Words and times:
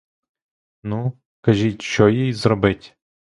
Ну, 0.83 1.17
кажіть, 1.41 1.81
що 1.81 2.09
їй 2.09 2.33
зробить? 2.33 2.97